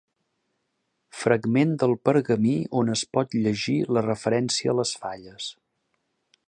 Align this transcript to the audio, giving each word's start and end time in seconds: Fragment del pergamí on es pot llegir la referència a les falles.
Fragment 1.23 1.75
del 1.83 1.93
pergamí 2.09 2.55
on 2.81 2.91
es 2.95 3.05
pot 3.17 3.37
llegir 3.45 3.77
la 3.97 4.05
referència 4.09 4.73
a 4.73 4.77
les 4.81 4.95
falles. 5.05 5.53